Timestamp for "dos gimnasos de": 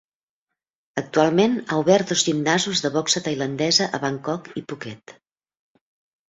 2.13-2.91